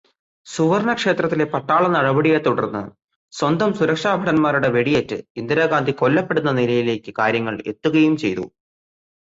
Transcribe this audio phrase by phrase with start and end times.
[0.47, 2.81] സുവര്ണക്ഷേത്രത്തിലെ പട്ടാളനടപടിയെ തുടര്ന്ന്
[3.33, 8.45] സ്വന്തം സുരക്ഷാഭടന്മാരുടെ വെടിയേറ്റ് ഇന്ദിരാഗാന്ധി കൊല്ലപ്പെടുന്ന നിലയിലേക്ക് കാര്യങ്ങളെ എത്തുകയും ചെയ്തു.